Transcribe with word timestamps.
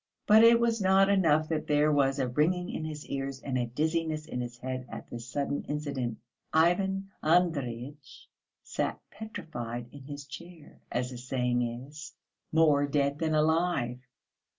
But 0.25 0.43
it 0.43 0.59
was 0.59 0.81
not 0.81 1.09
enough 1.09 1.47
that 1.49 1.67
there 1.67 1.91
was 1.91 2.17
a 2.17 2.27
ringing 2.27 2.71
in 2.71 2.85
his 2.85 3.05
ears 3.05 3.39
and 3.39 3.55
a 3.55 3.67
dizziness 3.67 4.25
in 4.25 4.41
his 4.41 4.57
head 4.57 4.87
at 4.89 5.07
this 5.11 5.27
sudden 5.27 5.63
incident. 5.67 6.17
Ivan 6.51 7.11
Andreyitch 7.21 8.27
sat 8.63 8.99
petrified 9.11 9.89
in 9.91 10.05
his 10.05 10.25
chair, 10.25 10.79
as 10.91 11.11
the 11.11 11.19
saying 11.19 11.61
is, 11.61 12.15
more 12.51 12.87
dead 12.87 13.19
than 13.19 13.35
alive. 13.35 13.99